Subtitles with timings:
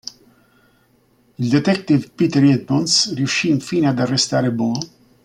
[1.37, 4.79] Il detective Peter Edmonds riuscì infine ad arrestare Ball.